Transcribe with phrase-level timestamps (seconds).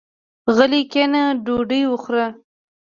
[0.55, 2.27] غلی کېنه ډوډۍ وخوره.